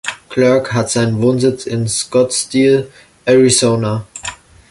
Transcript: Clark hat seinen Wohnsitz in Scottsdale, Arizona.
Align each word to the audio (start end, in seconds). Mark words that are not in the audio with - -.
Clark 0.29 0.73
hat 0.73 0.89
seinen 0.89 1.21
Wohnsitz 1.21 1.67
in 1.67 1.87
Scottsdale, 1.87 2.87
Arizona. 3.25 4.07